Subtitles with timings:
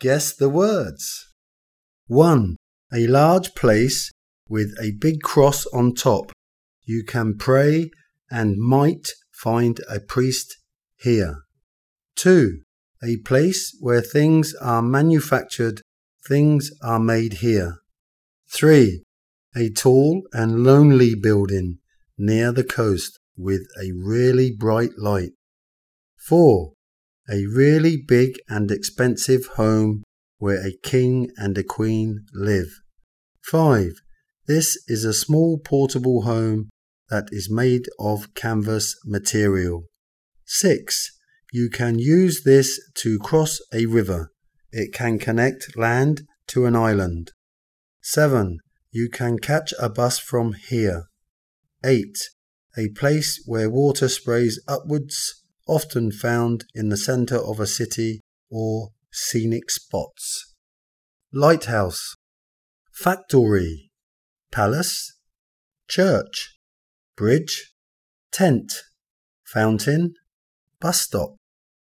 [0.00, 1.28] Guess the words.
[2.06, 2.56] 1.
[2.94, 4.10] A large place
[4.48, 6.32] with a big cross on top.
[6.86, 7.90] You can pray
[8.30, 10.56] and might find a priest
[10.96, 11.42] here.
[12.16, 12.62] 2.
[13.04, 15.82] A place where things are manufactured,
[16.26, 17.76] things are made here.
[18.48, 19.02] 3.
[19.54, 21.78] A tall and lonely building
[22.16, 25.32] near the coast with a really bright light.
[26.26, 26.72] 4.
[27.30, 30.02] A really big and expensive home
[30.38, 32.80] where a king and a queen live.
[33.44, 33.92] 5.
[34.48, 36.70] This is a small portable home
[37.08, 39.84] that is made of canvas material.
[40.46, 41.12] 6.
[41.52, 44.32] You can use this to cross a river.
[44.72, 47.30] It can connect land to an island.
[48.02, 48.58] 7.
[48.90, 51.04] You can catch a bus from here.
[51.84, 52.04] 8.
[52.76, 55.39] A place where water sprays upwards,
[55.70, 58.20] often found in the centre of a city
[58.50, 60.54] or scenic spots.
[61.32, 62.14] Lighthouse.
[62.92, 63.90] Factory.
[64.50, 65.16] Palace.
[65.88, 66.60] Church
[67.20, 67.74] bridge,
[68.32, 68.72] tent,
[69.44, 70.14] fountain,
[70.80, 71.36] bus stop.